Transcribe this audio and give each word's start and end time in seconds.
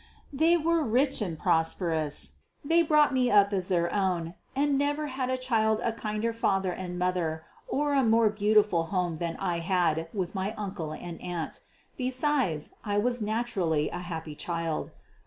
They 0.33 0.57
were 0.57 0.81
rich 0.83 1.21
and 1.21 1.37
prosperous. 1.37 2.37
They 2.65 2.81
brought 2.81 3.13
me 3.13 3.29
up 3.29 3.53
as 3.53 3.67
their 3.67 3.93
own, 3.93 4.33
and 4.55 4.75
never 4.75 5.05
had 5.05 5.29
a 5.29 5.37
child 5.37 5.79
a 5.83 5.93
kinder 5.93 6.33
father 6.33 6.71
and 6.73 6.97
mother 6.97 7.43
or 7.67 7.93
a 7.93 8.03
more 8.03 8.31
beautiful 8.31 8.85
home 8.85 9.17
than 9.17 9.37
I 9.37 9.59
had 9.59 10.07
with 10.11 10.33
my 10.33 10.55
uncle 10.57 10.91
and 10.91 11.21
aunt. 11.21 11.61
Besides, 11.97 12.73
I 12.83 12.97
was 12.97 13.21
naturally 13.21 13.91
a 13.91 13.99
happy 13.99 14.33
child. 14.33 14.89